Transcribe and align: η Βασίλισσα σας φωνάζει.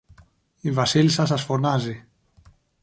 η 0.61 0.71
Βασίλισσα 0.71 1.25
σας 1.25 1.41
φωνάζει. 1.43 2.05